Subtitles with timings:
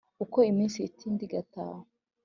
[0.23, 1.79] Uko iminsi ihita indi igataha